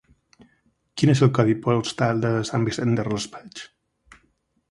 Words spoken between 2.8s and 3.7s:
del Raspeig?